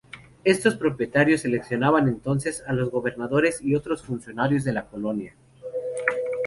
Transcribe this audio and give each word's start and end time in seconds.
Estos 0.43 0.77
propietarios 0.77 1.41
seleccionaban 1.41 2.07
entonces 2.07 2.63
a 2.65 2.73
los 2.73 2.89
gobernadores 2.89 3.61
y 3.61 3.75
otros 3.75 4.01
funcionarios 4.01 4.63
de 4.63 4.73
la 4.73 4.87
colonia. 4.87 5.35